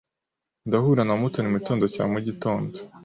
Ndahura 0.67 1.01
na 1.05 1.15
Mutoni 1.19 1.47
mugitondo 1.51 1.85
cya 1.93 2.03
mugitondo. 2.11 2.75